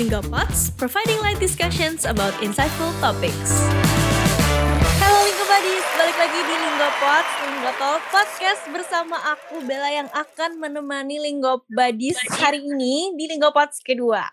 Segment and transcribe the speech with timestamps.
[0.00, 3.68] Lingopods, providing light discussions about insightful topics.
[4.96, 10.56] Halo Linggo Buddies, balik lagi di Linggopods, Linggo Talk Podcast bersama aku Bella yang akan
[10.56, 14.24] menemani Linggo Buddies hari ini di Linggopods kedua.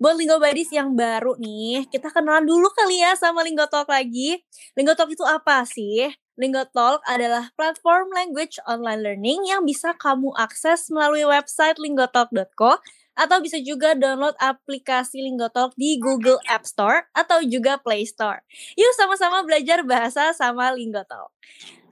[0.00, 4.40] Buat Linggo Buddies yang baru nih, kita kenalan dulu kali ya sama Linggo Talk lagi.
[4.80, 6.08] Linggo Talk itu apa sih?
[6.40, 12.80] Linggo Talk adalah platform language online learning yang bisa kamu akses melalui website linggotalk.co
[13.12, 18.40] atau bisa juga download aplikasi Linggotalk di Google App Store atau juga Play Store.
[18.76, 21.32] Yuk sama-sama belajar bahasa sama Linggotalk.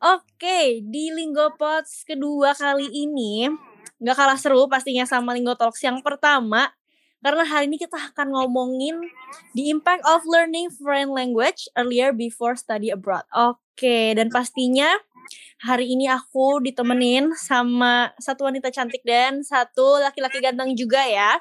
[0.00, 3.52] Oke, di Linggopods kedua kali ini
[4.00, 6.72] nggak kalah seru pastinya sama Linggotalks yang pertama
[7.20, 8.96] karena hari ini kita akan ngomongin
[9.52, 13.28] the impact of learning foreign language earlier before study abroad.
[13.36, 14.88] Oke, dan pastinya
[15.60, 21.40] hari ini aku ditemenin sama satu wanita cantik dan satu laki-laki ganteng juga ya.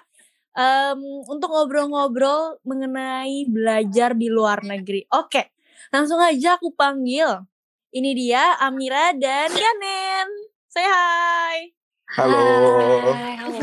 [0.58, 5.08] Um, untuk ngobrol-ngobrol mengenai belajar di luar negeri.
[5.14, 5.56] Oke,
[5.94, 7.48] langsung aja aku panggil.
[7.90, 10.28] Ini dia Amira dan Ganen.
[10.68, 11.74] Say hi.
[12.18, 12.44] Halo.
[13.14, 13.58] Hai, halo.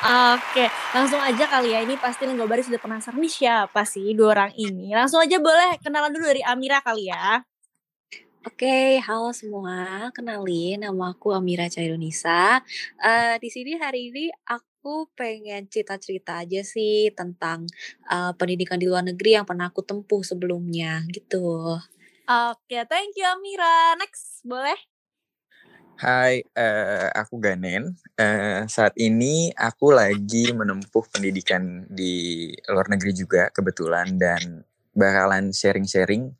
[0.00, 0.64] Oke,
[0.96, 1.84] langsung aja kali ya.
[1.84, 4.96] Ini pasti Lenggobari sudah penasaran nih siapa sih dua orang ini.
[4.96, 7.44] Langsung aja boleh kenalan dulu dari Amira kali ya.
[8.40, 10.08] Oke, halo semua.
[10.16, 12.64] Kenalin, nama aku Amira Cairunisa.
[12.96, 17.68] Eh di sini hari ini aku pengen cerita-cerita aja sih tentang
[18.08, 21.76] eh, pendidikan di luar negeri yang pernah aku tempuh sebelumnya gitu.
[22.24, 23.92] Oke, thank you Amira.
[24.00, 24.88] Next, boleh?
[26.00, 27.92] Hai, eh, aku Ganen.
[28.16, 36.34] Eh, saat ini aku lagi menempuh pendidikan di luar negeri juga kebetulan dan bakalan sharing-sharing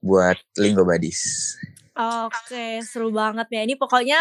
[0.00, 1.54] buat Linggo Badis.
[1.96, 3.64] Oke, seru banget ya.
[3.64, 4.20] Ini pokoknya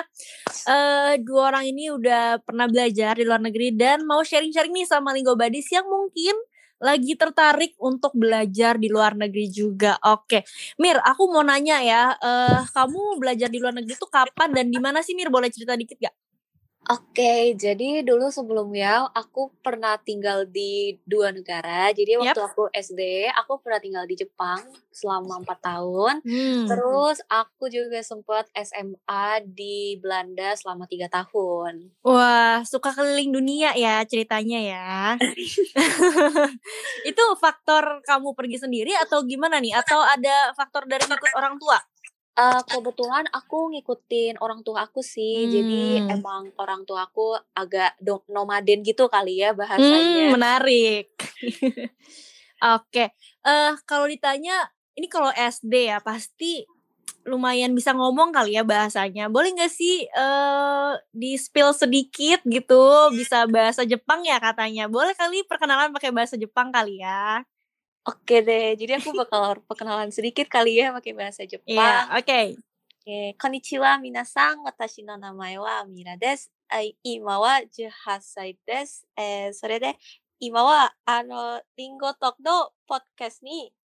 [0.72, 5.12] eh dua orang ini udah pernah belajar di luar negeri dan mau sharing-sharing nih sama
[5.12, 6.40] Linggo Badis yang mungkin
[6.80, 10.00] lagi tertarik untuk belajar di luar negeri juga.
[10.08, 10.48] Oke,
[10.80, 14.80] Mir, aku mau nanya ya, eh kamu belajar di luar negeri tuh kapan dan di
[14.80, 15.28] mana sih Mir?
[15.28, 16.16] Boleh cerita dikit gak?
[16.86, 21.90] Oke, jadi dulu sebelumnya aku pernah tinggal di dua negara.
[21.90, 24.62] Jadi waktu aku SD, aku pernah tinggal di Jepang
[24.94, 26.22] selama empat tahun.
[26.22, 26.70] Hmm.
[26.70, 31.90] Terus aku juga sempat SMA di Belanda selama tiga tahun.
[32.06, 34.94] Wah, suka keliling dunia ya ceritanya ya.
[37.10, 39.74] Itu faktor kamu pergi sendiri atau gimana nih?
[39.74, 41.82] Atau ada faktor dari ngikut orang tua?
[42.36, 45.48] Eh, kebetulan aku ngikutin orang tua aku sih.
[45.48, 46.20] Jadi Hmm.
[46.20, 47.96] emang orang tua aku agak
[48.28, 50.36] nomaden gitu kali ya Hmm, bahasanya.
[50.36, 51.16] menarik.
[52.64, 53.12] Oke,
[53.44, 56.64] eh kalau ditanya, ini kalau SD ya pasti
[57.28, 59.28] lumayan bisa ngomong kali ya bahasanya.
[59.32, 64.88] Boleh nggak sih eh di spill sedikit gitu, bisa bahasa Jepang ya katanya.
[64.92, 67.46] Boleh kali perkenalan pakai bahasa Jepang kali ya?
[68.06, 71.74] Oke deh, jadi aku bakal perkenalan sedikit kali ya pakai bahasa iya, Jepang.
[71.74, 72.26] Iya, yeah, oke.
[72.26, 72.48] Okay.
[73.06, 76.50] Eh, konnichiwa minasan, watashi no namae wa Mira desu.
[76.74, 77.38] Eh, ima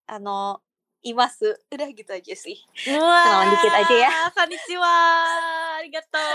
[0.08, 0.64] ano
[1.04, 1.52] imasu.
[1.72, 2.60] Udah gitu aja sih.
[2.92, 4.12] Wah, Kenalan dikit aja ya.
[4.36, 4.96] Konnichiwa,
[5.80, 6.28] arigato.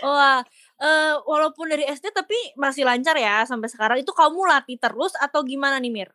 [0.08, 0.40] Wah,
[0.80, 3.98] eh walaupun dari SD tapi masih lancar ya sampai sekarang.
[4.02, 6.10] Itu kamu latih terus atau gimana nih, Mir?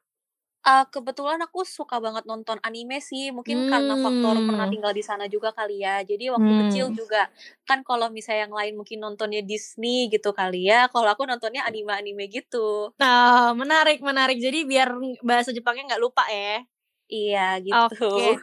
[0.66, 3.30] Eh, kebetulan aku suka banget nonton anime sih.
[3.30, 4.74] Mungkin karena faktor pernah Hmm.
[4.74, 6.02] tinggal di sana juga kali ya.
[6.02, 6.98] Jadi waktu kecil Hmm.
[6.98, 7.30] juga
[7.70, 10.90] kan kalau misalnya yang lain mungkin nontonnya Disney gitu kali ya.
[10.90, 12.90] Kalau aku nontonnya anime-anime gitu.
[12.98, 14.42] Nah, menarik, menarik.
[14.42, 14.90] Jadi biar
[15.22, 16.66] bahasa Jepangnya nggak lupa ya.
[17.14, 18.10] Iya gitu.
[18.10, 18.42] Oke.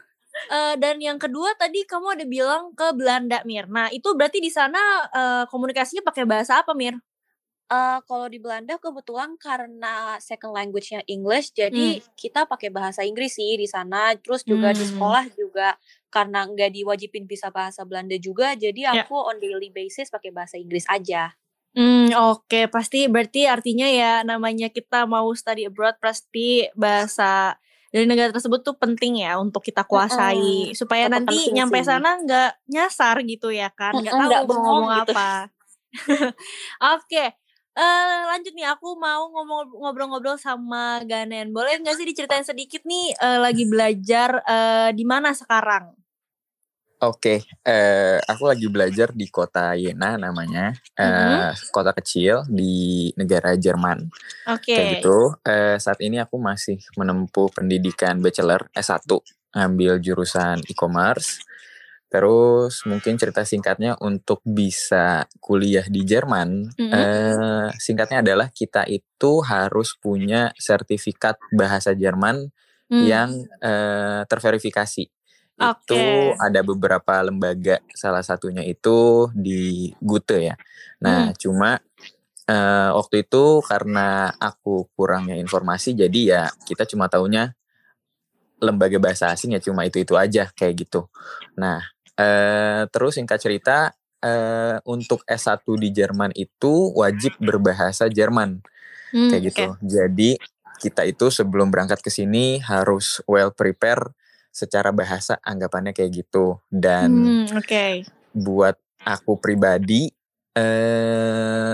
[0.51, 3.67] Eh, dan yang kedua tadi kamu ada bilang ke Belanda, Mir.
[3.71, 4.81] Nah, itu berarti di sana
[5.13, 6.99] eh, komunikasinya pakai bahasa apa, Mir?
[7.73, 11.57] Eh, kalau di Belanda kebetulan karena second language-nya English, Hmm.
[11.65, 11.89] jadi
[12.21, 14.13] kita pakai bahasa Inggris sih di sana.
[14.21, 14.91] Terus juga di Hmm.
[14.93, 15.69] sekolah juga
[16.13, 18.93] karena nggak diwajibin bisa bahasa Belanda juga, jadi Ya.
[19.09, 21.33] aku on daily basis pakai bahasa Inggris aja.
[21.73, 22.69] Hmm, oke.
[22.69, 27.57] Pasti berarti artinya ya namanya kita mau study abroad pasti bahasa
[27.93, 30.77] dari negara tersebut tuh penting ya untuk kita kuasai Mm-mm.
[30.77, 31.87] supaya Tetap nanti nyampe sih.
[31.87, 35.13] sana nggak nyasar gitu ya kan, nggak tahu mau ngomong gitu.
[35.13, 35.31] apa.
[36.97, 37.25] Oke,
[37.77, 41.53] eh lanjut nih aku mau ngomong ngobrol-ngobrol sama Ganen.
[41.53, 45.93] Boleh nggak sih diceritain sedikit nih eh, lagi belajar eh, di mana sekarang?
[47.03, 51.03] Oke, eh, aku lagi belajar di kota Jena namanya, Mhm.
[51.03, 54.07] eh, kota kecil di negara Jerman.
[54.47, 54.71] Oke.
[54.71, 55.35] Kayak gitu.
[55.43, 59.19] Eh, saat ini aku masih menempuh pendidikan bachelor S1,
[59.51, 61.43] ngambil jurusan e-commerce.
[62.07, 66.93] Terus mungkin cerita singkatnya untuk bisa kuliah di Jerman, Mhm.
[66.95, 72.47] eh, singkatnya adalah kita itu harus punya sertifikat bahasa Jerman
[72.93, 73.03] Hmm.
[73.03, 75.22] yang eh, terverifikasi.
[75.63, 76.43] Itu Oke.
[76.43, 80.55] ada beberapa lembaga, salah satunya itu di Goethe ya.
[81.05, 81.39] Nah, Hmm.
[81.39, 81.71] cuma
[82.51, 87.55] eh, waktu itu karena aku kurangnya informasi, jadi ya kita cuma taunya
[88.63, 91.11] lembaga bahasa asing ya cuma itu-itu aja kayak gitu.
[91.59, 91.83] Nah,
[92.15, 93.91] eh, terus singkat cerita
[94.23, 98.63] eh, untuk S1 di Jerman itu wajib berbahasa Jerman
[99.13, 99.67] Hmm, kayak gitu.
[99.83, 100.39] Jadi
[100.81, 104.15] kita itu sebelum berangkat ke sini harus well prepare
[104.53, 106.61] secara bahasa anggapannya kayak gitu.
[106.69, 107.11] Dan
[107.49, 108.05] Hmm, oke.
[108.37, 110.13] buat aku pribadi
[110.55, 111.73] eh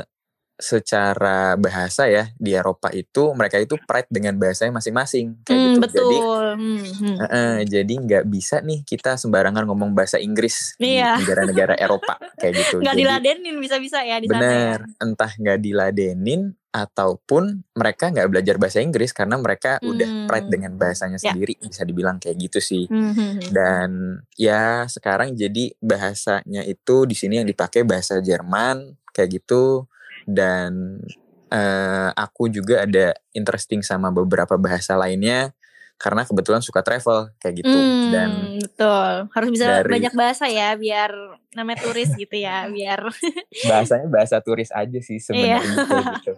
[0.58, 5.78] secara bahasa ya di Eropa itu mereka itu pride dengan bahasanya masing-masing kayak Hmm, gitu.
[5.80, 6.02] betul.
[6.02, 6.18] Jadi
[6.58, 7.16] Hmm, hmm.
[7.18, 11.14] Heeh, jadi nggak bisa nih kita sembarangan ngomong bahasa Inggris di Iya.
[11.22, 12.76] negara-negara Eropa kayak gitu.
[12.82, 14.42] Nggak Jadi diladenin bisa-bisa ya di sana ya.
[14.42, 20.52] bener, entah nggak diladenin ataupun mereka nggak belajar bahasa Inggris karena mereka udah pride Hmm.
[20.52, 21.32] dengan bahasanya Ya.
[21.32, 22.84] sendiri bisa dibilang kayak gitu sih.
[22.86, 23.40] Hmm, hmm, hmm.
[23.48, 23.90] Dan
[24.34, 29.86] ya sekarang jadi bahasanya itu di sini yang dipakai bahasa Jerman kayak gitu
[30.28, 31.00] dan
[31.48, 35.56] eh, aku juga ada interesting sama beberapa bahasa lainnya
[35.98, 39.10] karena kebetulan suka travel kayak gitu dan Hmm, betul.
[39.34, 41.10] Harus bisa dari banyak bahasa ya biar
[41.56, 43.02] namanya turis gitu ya, biar
[43.70, 45.24] bahasanya bahasa turis aja sih Iya.
[45.58, 46.32] sebenarnya kayak gitu.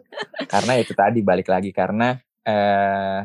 [0.46, 3.20] Karena itu tadi balik lagi karena eh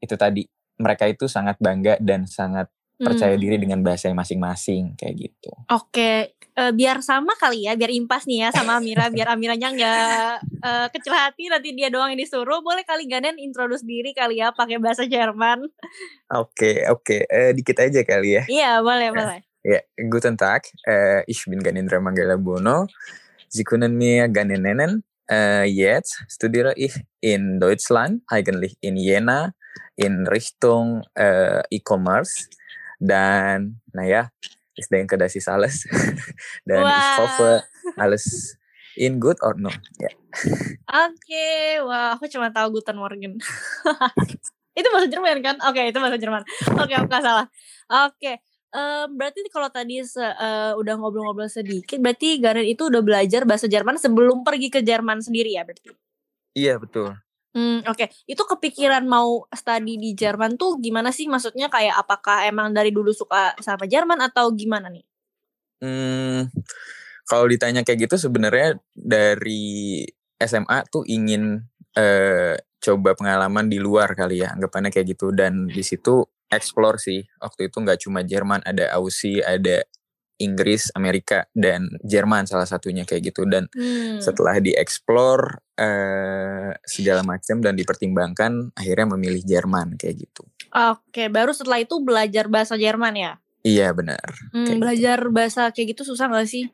[0.00, 0.42] itu tadi
[0.76, 2.66] mereka itu sangat bangga dan sangat
[2.96, 3.42] percaya Hmm.
[3.44, 5.52] diri dengan bahasa masing-masing kayak gitu.
[5.70, 10.32] Oke, eh, biar sama kali ya, biar impas nih ya sama Amira, biar Amiranya nggak
[10.64, 12.64] eh, kecil hati nanti dia doang yang disuruh.
[12.64, 15.68] Boleh kali Ganen introduce diri kali ya pakai bahasa Jerman.
[16.34, 17.28] Oke, oke.
[17.28, 18.42] Eh, dikit aja kali ya.
[18.48, 19.40] Iya, boleh, Ya, boleh.
[19.62, 19.80] ja,
[20.10, 20.66] guten Tag.
[20.82, 22.88] Äh, ich bin Ganindra Manggala Bono.
[23.48, 25.04] Sie können mir gerne nennen.
[25.30, 29.54] Äh, jetzt studiere ich in Deutschland, eigentlich in Jena,
[29.98, 32.46] in Richtung äh, E-Commerce.
[32.98, 34.30] Dan, naja,
[35.18, 35.88] das ist alles.
[36.68, 36.84] Dan
[37.16, 38.56] hoffe, Wah, alles
[38.96, 39.72] in good or no.
[40.00, 40.12] Ya.
[41.08, 41.48] oke.
[41.88, 43.40] Wah, aku cuma tahu Guten Morgen.
[44.78, 45.56] itu bahasa Jerman kan?
[45.64, 46.42] Oke, itu bahasa Jerman.
[46.76, 47.46] Oke, aku nggak salah.
[48.08, 48.40] Oke.
[48.76, 53.64] em, berarti kalau tadi se- eh, udah ngobrol-ngobrol sedikit, berarti Ganen itu udah belajar bahasa
[53.64, 55.96] Jerman sebelum pergi ke Jerman sendiri ya berarti?
[56.52, 57.16] Iya, betul.
[57.56, 58.04] Hmm, oke.
[58.28, 61.24] Itu kepikiran mau study di Jerman tuh gimana sih?
[61.24, 65.04] Maksudnya kayak apakah emang dari dulu suka sama Jerman atau gimana nih?
[65.80, 66.52] Hmm,
[67.24, 70.04] kalau ditanya kayak gitu sebenarnya dari
[70.36, 71.64] SMA tuh ingin
[71.96, 77.24] eh, coba pengalaman di luar kali ya anggapannya kayak gitu dan di situ explore sih
[77.40, 79.82] waktu itu nggak cuma Jerman ada Aussie ada
[80.36, 84.20] Inggris Amerika dan Jerman salah satunya kayak gitu dan Hmm.
[84.20, 91.80] setelah dieksplor eh, segala macam dan dipertimbangkan akhirnya memilih Jerman kayak gitu Oke, baru setelah
[91.80, 93.32] itu belajar bahasa Jerman ya?
[93.60, 96.68] iya benar Hmm, gitu belajar bahasa kayak gitu susah gak sih?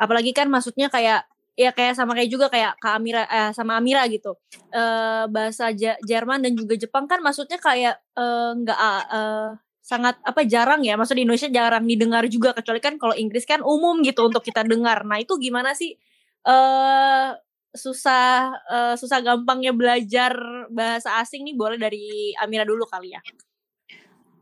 [0.00, 1.26] Apalagi kan maksudnya kayak
[1.58, 4.38] ya kayak sama kayak juga kayak Kak Amira eh, sama Amira gitu.
[4.70, 8.78] Eh bahasa Jerman dan juga Jepang kan maksudnya kayak eh, nggak
[9.10, 9.48] eh,
[9.88, 11.00] sangat apa jarang ya.
[11.00, 14.60] Maksudnya di Indonesia jarang didengar juga kecuali kan kalau Inggris kan umum gitu untuk kita
[14.68, 15.00] dengar.
[15.08, 15.96] Nah, itu gimana sih
[16.44, 17.28] eh
[17.72, 20.36] susah eh, susah gampangnya belajar
[20.68, 23.20] bahasa asing nih boleh dari Amira dulu kali ya.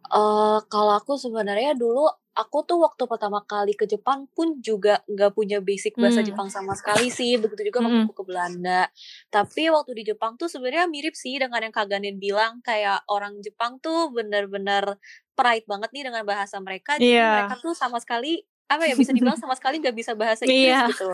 [0.06, 5.32] Eh, kalau aku sebenarnya dulu aku tuh waktu pertama kali ke Jepang pun juga nggak
[5.32, 6.28] punya basic bahasa Hmm.
[6.30, 7.40] Jepang sama sekali sih.
[7.40, 8.86] Begitu juga waktu aku ke Belanda.
[9.32, 13.40] Tapi waktu di Jepang tuh sebenarnya mirip sih dengan yang Kak Ganin bilang kayak orang
[13.40, 15.00] Jepang tuh bener-bener
[15.36, 16.96] pride banget nih dengan bahasa mereka.
[16.96, 17.28] Jadi Iya.
[17.46, 20.90] mereka tuh sama sekali apa ya bisa dibilang sama sekali nggak bisa bahasa Inggris Iya.
[20.90, 21.08] gitu.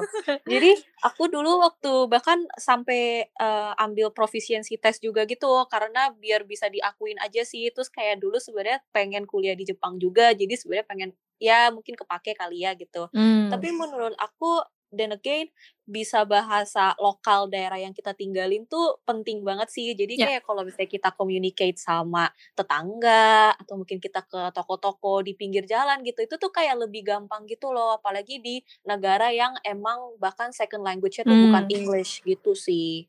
[0.48, 0.70] Jadi
[1.04, 7.20] aku dulu waktu bahkan sampai eh, ambil proficiency test juga gitu karena biar bisa diakuin
[7.20, 7.68] aja sih.
[7.68, 10.32] Terus kayak dulu sebenarnya pengen kuliah di Jepang juga.
[10.32, 13.12] Jadi sebenarnya pengen ya mungkin kepake kali ya gitu.
[13.12, 13.52] Hmm.
[13.52, 14.62] Tapi menurut aku
[14.92, 15.48] then again
[15.82, 19.96] bisa bahasa lokal daerah yang kita tinggalin tuh penting banget sih.
[19.96, 20.26] Jadi Ya.
[20.30, 26.04] kayak kalau misalnya kita communicate sama tetangga atau mungkin kita ke toko-toko di pinggir jalan
[26.06, 27.98] gitu, itu tuh kayak lebih gampang gitu loh.
[27.98, 31.74] Apalagi di negara yang emang bahkan second language-nya tuh bukan Hmm.
[31.74, 33.08] English gitu sih.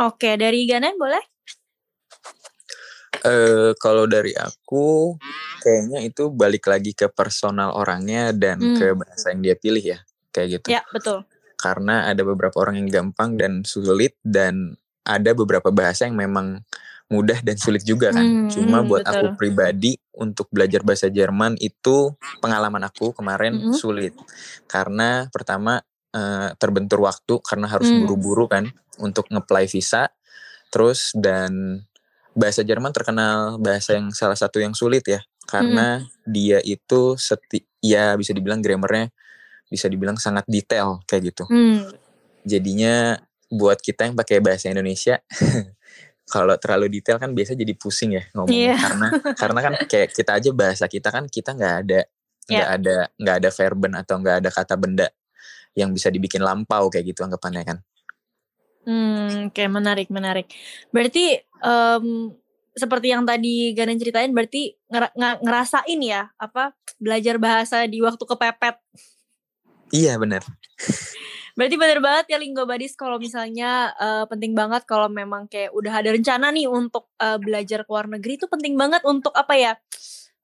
[0.00, 1.20] Oke, dari Ganen boleh?
[3.20, 5.12] Eh kalau dari aku
[5.60, 9.04] kayaknya itu balik lagi ke personal orangnya dan ke Hmm.
[9.04, 10.00] bahasa yang dia pilih ya
[10.30, 10.66] kayak gitu.
[10.74, 11.26] Ya, betul.
[11.60, 16.62] Karena ada beberapa orang yang gampang dan sulit dan ada beberapa bahasa yang memang
[17.10, 18.22] mudah dan sulit juga kan.
[18.22, 19.12] Hmm, Cuma hmm, buat betul.
[19.12, 23.74] aku pribadi untuk belajar bahasa Jerman itu pengalaman aku kemarin Mm-mm.
[23.74, 24.14] sulit.
[24.70, 25.82] Karena pertama
[26.14, 28.06] eh, terbentur waktu karena harus Hmm.
[28.06, 28.70] buru-buru kan
[29.02, 30.08] untuk ngeplay visa.
[30.70, 31.82] Terus dan
[32.30, 35.20] bahasa Jerman terkenal bahasa yang salah satu yang sulit ya.
[35.50, 39.10] Karena dia itu seti ya bisa dibilang grammarnya
[39.70, 41.86] bisa dibilang sangat detail kayak gitu Hmm.
[42.42, 45.22] jadinya buat kita yang pakai bahasa Indonesia
[46.30, 48.76] kalau terlalu detail kan biasa jadi pusing ya ngomongnya Iya.
[48.78, 52.00] karena karena kan kayak kita aja bahasa kita kan kita nggak ada
[52.50, 52.76] nggak Iya.
[52.78, 55.06] ada nggak ada verben atau nggak ada kata benda
[55.74, 57.78] yang bisa dibikin lampau kayak gitu anggapannya kan
[58.80, 60.48] Hmm, oke menarik menarik.
[60.88, 62.32] Berarti em,
[62.72, 64.72] seperti yang tadi Ganen ceritain, berarti
[65.44, 68.80] ngerasain ya apa belajar bahasa di waktu kepepet.
[69.94, 70.42] Iya benar
[71.58, 75.92] Berarti bener banget ya Linggo Badis kalau misalnya eh, penting banget kalau memang kayak udah
[75.92, 79.72] ada rencana nih untuk eh, belajar ke luar negeri itu penting banget untuk apa ya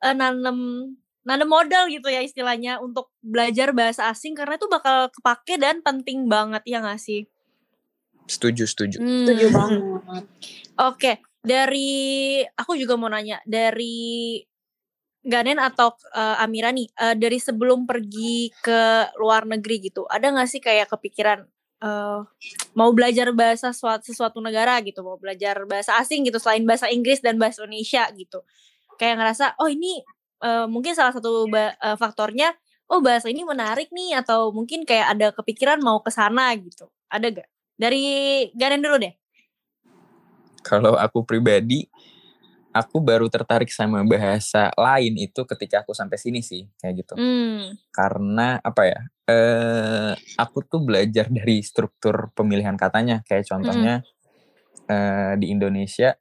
[0.02, 0.92] eh, nanem
[1.26, 6.30] nanem modal gitu ya istilahnya untuk belajar bahasa asing karena itu bakal kepake dan penting
[6.30, 7.26] banget ya gak sih?
[8.26, 9.22] setuju setuju Hmm.
[9.22, 9.82] Setuju banget.
[10.82, 14.42] Oke, dari aku juga mau nanya dari
[15.26, 20.48] Ganen atau eh, Amira nih, eh, dari sebelum pergi ke luar negeri gitu, ada nggak
[20.48, 21.42] sih kayak kepikiran
[21.82, 22.20] eh,
[22.78, 27.18] mau belajar bahasa suatu, sesuatu negara gitu, mau belajar bahasa asing gitu selain bahasa Inggris
[27.18, 28.46] dan bahasa Indonesia gitu,
[28.96, 30.00] kayak ngerasa oh ini
[30.46, 32.54] eh, mungkin salah satu eh, faktornya,
[32.86, 37.26] oh bahasa ini menarik nih atau mungkin kayak ada kepikiran mau ke sana gitu, ada
[37.34, 37.48] gak?
[37.76, 38.04] Dari
[38.56, 39.12] Ganen dulu deh.
[40.66, 41.86] kalau aku pribadi
[42.76, 47.14] aku baru tertarik sama bahasa lain itu ketika aku sampai sini sih kayak gitu.
[47.16, 47.72] Hmm.
[47.88, 53.24] karena apa ya eh aku tuh belajar dari struktur pemilihan katanya.
[53.26, 53.94] Kayak contohnya
[54.86, 56.14] eh, di Indonesia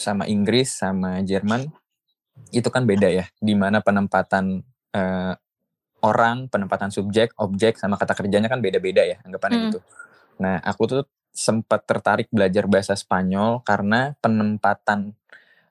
[0.00, 1.68] sama Inggris sama Jerman
[2.54, 3.28] itu kan beda ya.
[3.36, 4.64] Di mana penempatan
[4.96, 5.34] eh,
[6.00, 9.66] orang penempatan subjek objek sama kata kerjanya kan beda-beda ya anggapannya Hmm.
[9.68, 9.80] gitu.
[10.40, 15.14] Nah aku tuh sempat tertarik belajar bahasa Spanyol karena penempatan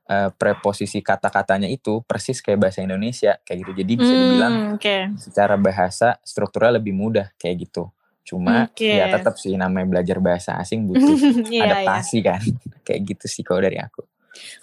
[0.09, 4.95] eh, preposisi kata-katanya itu persis kayak bahasa Indonesia kayak gitu jadi bisa dibilang Hmm, oke.
[5.21, 7.91] secara bahasa strukturnya lebih mudah kayak gitu.
[8.29, 8.85] Cuma Oke.
[8.85, 11.17] ya tetap sih namanya belajar bahasa asing butuh
[11.49, 11.65] iya.
[11.65, 12.41] adaptasi kan.
[12.85, 14.05] kayak gitu sih kalau dari aku.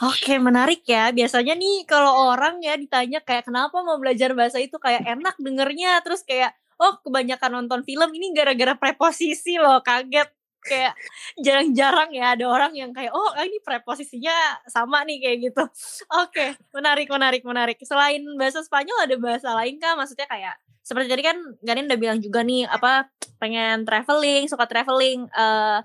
[0.07, 1.11] Oke, menarik ya.
[1.11, 5.99] Biasanya nih kalau orang ya ditanya kayak kenapa mau belajar bahasa itu kayak enak dengernya
[6.07, 10.31] terus kayak oh kebanyakan nonton film ini gara-gara preposisi loh, kaget.
[10.67, 10.93] Kayak
[11.39, 14.35] jarang-jarang ya ada orang yang kayak oh ini preposisinya
[14.67, 15.65] sama nih kayak gitu.
[16.27, 17.79] Oke, menarik menarik menarik.
[17.87, 19.95] Selain bahasa Spanyol ada bahasa lain kah?
[19.95, 25.27] Maksudnya kayak seperti tadi kan Ganin udah bilang juga nih apa pengen traveling, suka traveling
[25.31, 25.81] eh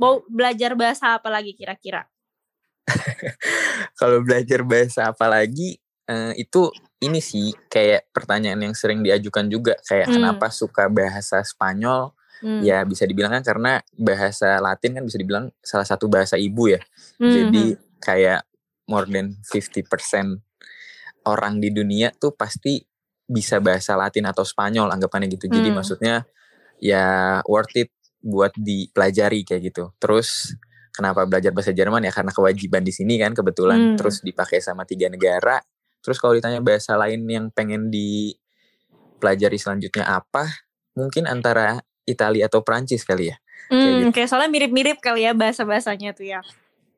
[0.00, 2.08] mau belajar bahasa apa lagi kira-kira?
[4.00, 5.78] Kalau belajar bahasa apa lagi
[6.10, 6.72] eh, itu
[7.02, 10.16] ini sih kayak pertanyaan yang sering diajukan juga kayak Hmm.
[10.18, 12.14] kenapa suka bahasa Spanyol?
[12.42, 12.58] Hmm.
[12.60, 16.82] Ya bisa dibilang kan karena bahasa Latin kan bisa dibilang salah satu bahasa ibu ya.
[17.22, 18.42] Hmm, Jadi kayak
[18.90, 20.42] more than 50%
[21.22, 22.82] orang di dunia tuh pasti
[23.22, 25.46] bisa bahasa Latin atau Spanyol anggapannya gitu.
[25.46, 25.78] Jadi Hmm.
[25.78, 26.14] maksudnya
[26.82, 29.94] ya worth it buat dipelajari kayak gitu.
[30.02, 30.58] Terus
[30.90, 33.96] kenapa belajar bahasa Jerman ya karena kewajiban di sini kan kebetulan Hmm.
[33.96, 35.62] terus dipakai sama tiga negara.
[36.02, 40.50] Terus kalau ditanya bahasa lain yang pengen dipelajari selanjutnya apa?
[40.98, 43.36] Mungkin antara Italia atau Prancis kali ya.
[43.72, 44.10] Hmm, gitu.
[44.12, 46.40] kayak soalnya mirip-mirip kali ya bahasa-bahasanya tuh ya.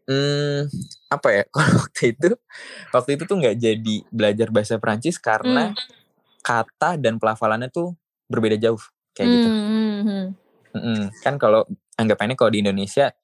[0.04, 0.68] Hmm,
[1.08, 1.42] apa ya?
[1.80, 2.28] Waktu itu,
[2.92, 5.80] waktu itu tuh nggak jadi belajar bahasa Prancis karena Hmm.
[6.44, 7.96] kata dan pelafalannya tuh
[8.28, 8.80] berbeda jauh
[9.16, 9.48] kayak gitu.
[9.48, 10.26] Hmm, hmm,
[10.76, 11.02] hmm.
[11.24, 11.64] Kan kalau
[11.96, 13.16] anggapannya kalau di Indonesia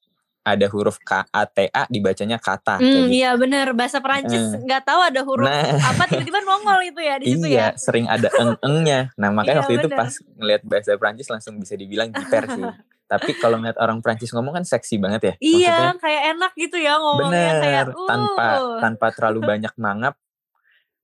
[0.52, 3.16] ada huruf K A T A dibacanya kata kayak Hmm, gitu.
[3.16, 4.60] iya bener bahasa Perancis Eh.
[4.60, 5.76] nggak tahu ada huruf Nah.
[5.76, 7.50] apa tiba-tiba nongol itu ya di situ ya.
[7.50, 9.12] Iya, sering ada eng-engnya.
[9.14, 9.98] Nah, makanya Iya, waktu itu bener.
[9.98, 12.64] pas ngeliat bahasa Prancis langsung bisa dibilang jiper sih.
[13.10, 15.34] Tapi kalau ngeliat orang Prancis ngomong kan seksi banget ya.
[15.36, 18.06] Iya, Maksudnya kayak enak gitu ya ngomongnya kayak bener uh.
[18.06, 18.46] tanpa
[18.78, 20.14] tanpa terlalu banyak mangap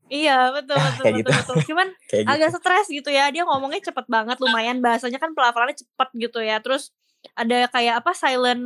[0.06, 1.30] Iya, betul betul Kayak betul, gitu.
[1.34, 1.56] betul.
[1.66, 2.30] Cuman kayak gitu.
[2.30, 3.26] agak stres gitu ya.
[3.28, 6.62] Dia ngomongnya cepet banget lumayan bahasanya kan pelafalannya cepet gitu ya.
[6.62, 6.94] Terus
[7.34, 8.62] ada kayak apa silent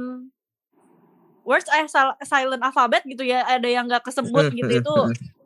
[1.43, 3.43] words eh sil- silent alphabet gitu ya.
[3.45, 4.95] Ada yang nggak kesebut gitu itu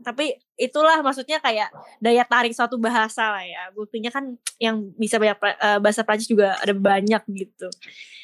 [0.04, 5.40] tapi itulah maksudnya kayak daya tarik suatu bahasa lah ya buktinya kan yang bisa banyak
[5.40, 7.72] pra- eh, bahasa Prancis juga ada banyak gitu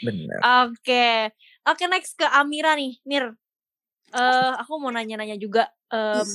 [0.05, 0.39] Bener.
[0.69, 1.33] oke
[1.65, 3.33] oke next ke Amira nih Nir
[4.11, 6.27] Eh aku mau nanya-nanya juga em,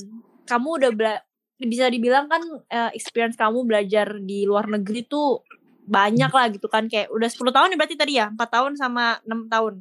[0.48, 1.24] kamu udah bela-
[1.60, 5.44] bisa dibilang kan eh, experience kamu belajar di luar negeri tuh
[5.86, 9.20] banyak lah gitu kan kayak udah 10 tahun ya berarti tadi ya 4 tahun sama
[9.22, 9.74] 6 tahun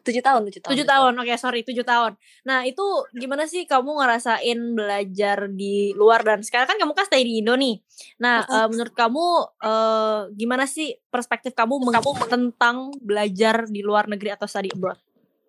[0.00, 0.70] tujuh tahun, tujuh tahun.
[0.72, 2.12] Tujuh tahun, oke sorry tujuh tahun.
[2.48, 7.22] Nah itu gimana sih kamu ngerasain belajar di luar dan sekarang kan kamu kan stay
[7.24, 7.76] di Indo nih.
[8.22, 9.24] Nah eh, menurut kamu
[9.60, 14.96] eh, gimana sih perspektif kamu meng- tentang belajar di luar negeri atau study abroad?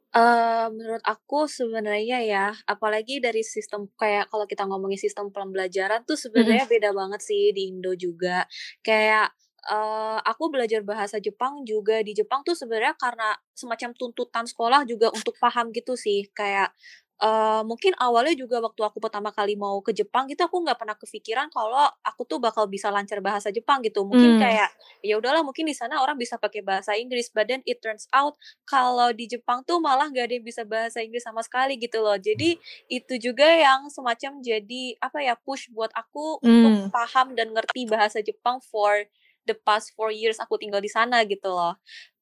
[0.10, 6.18] Eh, menurut aku sebenarnya ya, apalagi dari sistem kayak kalau kita ngomongin sistem pembelajaran tuh
[6.18, 8.50] sebenarnya beda banget sih di Indo juga.
[8.82, 9.38] Kayak
[9.70, 15.14] eh, aku belajar bahasa Jepang juga di Jepang tuh sebenarnya karena semacam tuntutan sekolah juga
[15.14, 16.28] untuk paham gitu sih.
[16.34, 16.74] Kayak
[17.20, 20.96] eh, mungkin awalnya juga waktu aku pertama kali mau ke Jepang gitu aku nggak pernah
[20.96, 24.08] kepikiran kalau aku tuh bakal bisa lancar bahasa Jepang gitu.
[24.08, 24.40] Mungkin Hmm.
[24.40, 24.72] kayak
[25.04, 28.40] ya udahlah mungkin di sana orang bisa pakai bahasa Inggris, but then it turns out
[28.64, 32.16] kalau di Jepang tuh malah nggak ada yang bisa bahasa Inggris sama sekali gitu loh.
[32.16, 32.56] Jadi
[32.88, 36.92] itu juga yang semacam jadi apa ya push buat aku untuk Hmm.
[36.92, 39.04] paham dan ngerti bahasa Jepang for
[39.50, 41.74] the past four years aku tinggal di sana gitu loh.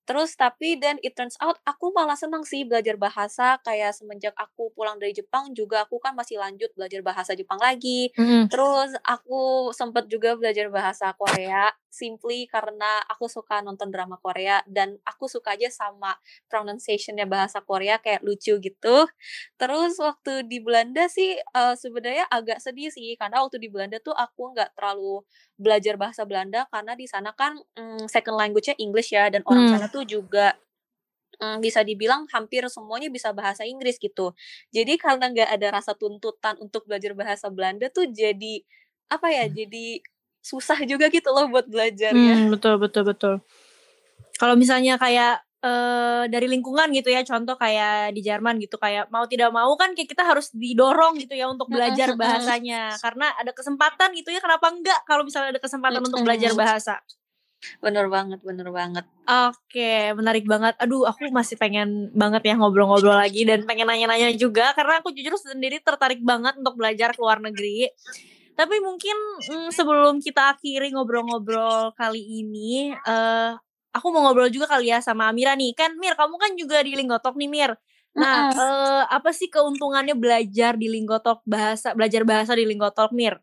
[0.08, 4.72] Terus tapi then it turns out aku malah senang sih belajar bahasa kayak semenjak aku
[4.72, 8.16] pulang dari Jepang juga aku kan masih lanjut belajar bahasa Jepang lagi.
[8.16, 8.48] Mm-mm.
[8.48, 14.96] Terus aku sempat juga belajar bahasa Korea simply karena aku suka nonton drama Korea dan
[15.04, 16.16] aku suka aja sama
[16.48, 18.98] pronunciation-nya bahasa Korea kayak lucu gitu.
[19.60, 24.16] Terus waktu di Belanda sih eh, sebenarnya agak sedih sih karena waktu di Belanda tuh
[24.16, 25.20] aku nggak terlalu
[25.58, 29.74] belajar bahasa Belanda karena di sana kan mm, second language-nya English ya dan orang Hmm.
[29.74, 30.54] sana tuh juga
[31.42, 34.38] mm, bisa dibilang hampir semuanya bisa bahasa Inggris gitu.
[34.70, 38.62] Jadi karena nggak ada rasa tuntutan untuk belajar bahasa Belanda tuh jadi
[39.10, 39.50] apa ya?
[39.50, 40.02] Jadi
[40.46, 42.48] susah juga gitu loh buat belajarnya.
[42.48, 43.34] Hmm, betul betul betul.
[44.38, 49.26] Kalau misalnya kayak eh, dari lingkungan gitu ya, contoh kayak di Jerman gitu kayak mau
[49.26, 54.14] tidak mau kan kayak kita harus didorong gitu ya untuk belajar bahasanya karena ada kesempatan
[54.14, 56.96] gitu ya kenapa enggak kalau misalnya ada kesempatan untuk belajar bahasa.
[57.82, 59.06] Bener banget, bener banget.
[59.26, 60.78] Oke, menarik banget.
[60.78, 65.34] Aduh, aku masih pengen banget ya ngobrol-ngobrol lagi dan pengen nanya-nanya juga karena aku jujur
[65.42, 67.90] sendiri tertarik banget untuk belajar ke luar negeri.
[68.58, 73.52] Tapi mungkin mm, sebelum kita akhiri ngobrol-ngobrol kali ini, eh
[73.98, 75.74] aku mau ngobrol juga kali ya sama Amira nih.
[75.78, 77.72] Kan Mir, kamu kan juga di Linggotalk nih Mir.
[78.18, 78.52] Nah, Mm-mm.
[78.54, 83.38] eh, apa sih keuntungannya belajar di Linggotalk bahasa, belajar bahasa di Linggotalk Mir?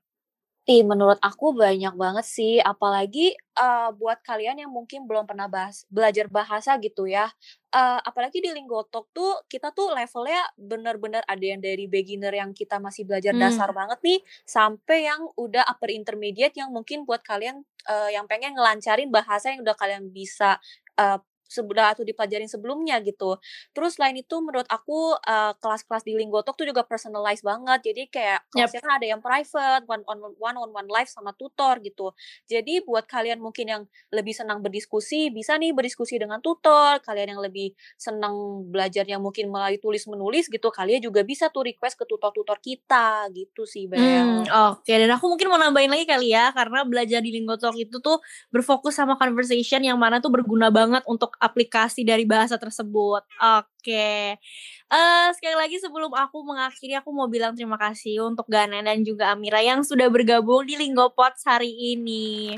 [0.64, 5.84] Ih, menurut aku banyak banget sih, apalagi eh, buat kalian yang mungkin belum pernah bahas,
[5.92, 7.28] belajar bahasa gitu ya.
[7.68, 12.80] Eh, apalagi di Linggotalk tuh kita tuh levelnya bener-bener ada yang dari beginner yang kita
[12.80, 13.36] masih belajar Hmm.
[13.36, 18.56] dasar banget nih, sampai yang udah upper intermediate yang mungkin buat kalian eh, yang pengen
[18.56, 20.56] ngelancarin bahasa yang udah kalian bisa
[20.96, 21.20] eh,
[21.54, 23.38] sebelah atau dipelajarin sebelumnya gitu.
[23.70, 27.94] Terus selain itu menurut aku eh, kelas-kelas di Linggotalk tuh juga personalized banget.
[27.94, 31.78] Jadi kayak kelasnya kan ada yang private, one on one on one live sama tutor
[31.80, 32.10] gitu.
[32.50, 36.98] Jadi buat kalian mungkin yang lebih senang berdiskusi, bisa nih berdiskusi dengan tutor.
[37.04, 41.68] Kalian yang lebih senang belajar yang mungkin melalui tulis menulis gitu, kalian juga bisa tuh
[41.70, 44.50] request ke tutor-tutor kita gitu sih, Hmm, Bel.
[44.50, 44.90] oke.
[44.90, 48.18] Dan aku mungkin mau nambahin lagi kali ya, karena belajar di Linggotalk itu tuh
[48.50, 53.20] berfokus sama conversation yang mana tuh berguna banget untuk aplikasi dari bahasa tersebut.
[53.60, 54.40] Oke.
[54.88, 59.36] Eh sekali lagi sebelum aku mengakhiri, aku mau bilang terima kasih untuk Gana dan juga
[59.36, 62.56] Amira yang sudah bergabung di Linggopods hari ini.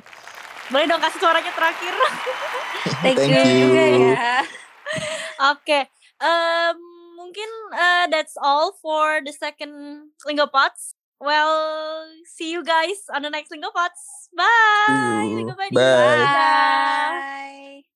[0.70, 1.94] Boleh dong kasih suaranya terakhir?
[3.02, 4.10] Thank, Thank you juga you.
[4.14, 4.34] ya.
[5.54, 5.80] Oke.
[6.16, 6.78] Em,
[7.18, 9.74] mungkin eh, that's all for the second
[10.24, 10.94] Lingopods.
[11.16, 14.28] Well, see you guys on the next Lingopods.
[14.36, 15.36] Bye, See you.
[15.44, 15.72] Lingopodies.
[15.72, 15.80] Bye.
[15.80, 17.08] Dadah.
[17.16, 17.95] Bye.